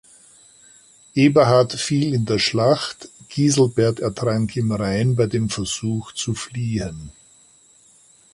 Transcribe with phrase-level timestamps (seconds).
[1.13, 7.11] Eberhard fiel in der Schlacht, Giselbert ertrank im Rhein bei dem Versuch zu fliehen.